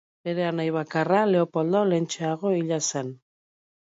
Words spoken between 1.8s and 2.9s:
lehentxeago hila